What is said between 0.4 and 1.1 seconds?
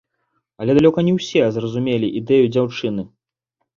Але далёка